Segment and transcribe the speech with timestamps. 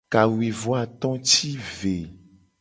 [0.13, 1.95] Kawuivoato ti ve.